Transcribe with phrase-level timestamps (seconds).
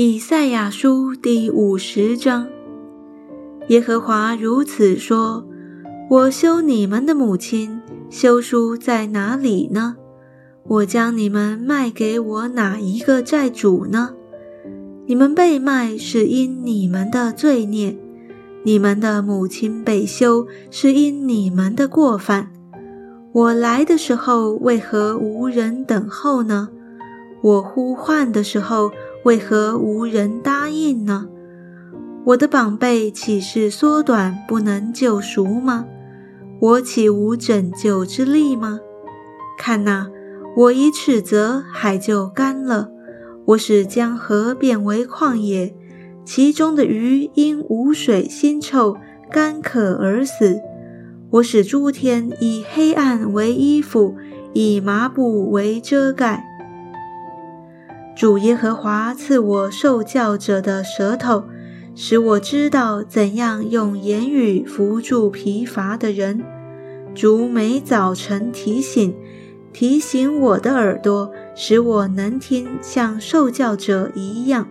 [0.00, 2.46] 以赛亚书第五十章，
[3.66, 5.44] 耶和华如此说：
[6.08, 9.96] 我修你们的母亲，修书在哪里呢？
[10.68, 14.10] 我将你们卖给我哪一个债主呢？
[15.06, 17.98] 你们被卖是因你们的罪孽，
[18.62, 22.52] 你们的母亲被休是因你们的过犯。
[23.32, 26.68] 我来的时候为何无人等候呢？
[27.40, 28.92] 我呼唤的时候
[29.24, 31.28] 为何无人答应呢？
[32.24, 35.86] 我的膀背岂是缩短不能救赎吗？
[36.60, 38.80] 我岂无拯救之力吗？
[39.58, 40.08] 看哪，
[40.56, 42.90] 我一斥责，海就干了。
[43.46, 45.74] 我使江河变为旷野，
[46.24, 48.96] 其中的鱼因无水腥臭，
[49.30, 50.60] 干渴而死。
[51.30, 54.14] 我使诸天以黑暗为衣服，
[54.52, 56.44] 以麻布为遮盖。
[58.18, 61.44] 主耶和华赐我受教者的舌头，
[61.94, 66.42] 使我知道怎样用言语扶助疲乏的人。
[67.14, 69.14] 主每早晨提醒。
[69.72, 74.66] 提醒我的耳朵，使我能听，像受教者一样。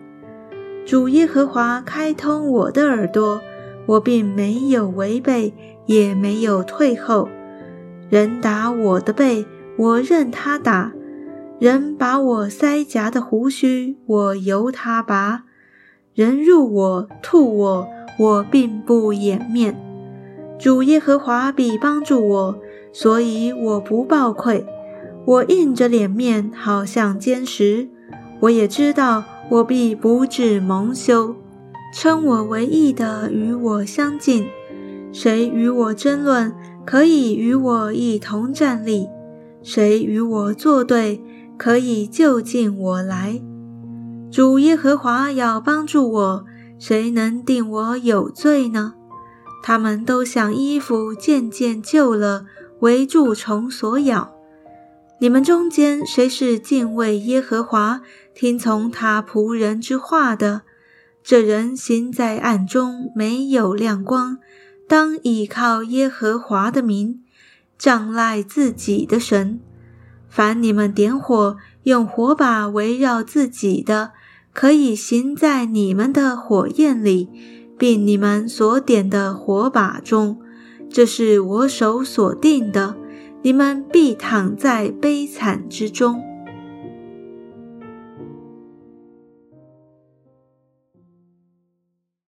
[0.85, 3.39] 主耶和华开通我的耳朵，
[3.85, 5.53] 我并没有违背，
[5.85, 7.29] 也没有退后。
[8.09, 9.45] 人打我的背，
[9.77, 10.91] 我任他打；
[11.59, 15.41] 人把我腮颊的胡须，我由他拔；
[16.13, 17.87] 人入我吐我，
[18.19, 19.75] 我并不掩面。
[20.59, 22.59] 主耶和华必帮助我，
[22.93, 24.63] 所以我不抱愧。
[25.25, 27.89] 我硬着脸面，好像坚石。
[28.41, 31.35] 我也知道，我必不至蒙羞。
[31.91, 34.45] 称我为义的，与我相近。
[35.11, 36.53] 谁与我争论，
[36.85, 39.07] 可以与我一同站立；
[39.63, 41.19] 谁与我作对，
[41.57, 43.41] 可以就近我来。
[44.31, 46.45] 主耶和华要帮助我，
[46.77, 48.93] 谁能定我有罪呢？
[49.63, 52.45] 他们都像衣服渐渐旧了，
[52.79, 54.33] 为蛀虫所咬。
[55.19, 58.01] 你们中间谁是敬畏耶和华、
[58.35, 60.61] 听从他仆人之话的？
[61.23, 64.37] 这人行在暗中，没有亮光，
[64.87, 67.23] 当倚靠耶和华的名，
[67.77, 69.59] 仗赖自己的神。
[70.37, 74.11] 凡你们点火，用火把围绕自己的，
[74.53, 77.27] 可以行在你们的火焰里，
[77.75, 80.37] 并你们所点的火把中。
[80.91, 82.95] 这是我手所定的。
[83.41, 86.21] 你们必躺在悲惨之中。